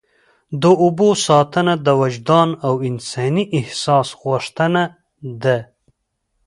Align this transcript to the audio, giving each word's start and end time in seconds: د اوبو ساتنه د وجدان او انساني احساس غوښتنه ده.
د 0.61 0.63
اوبو 0.83 1.09
ساتنه 1.27 1.73
د 1.85 1.87
وجدان 2.01 2.49
او 2.67 2.73
انساني 2.89 3.43
احساس 3.59 4.07
غوښتنه 4.23 4.81
ده. 5.43 5.57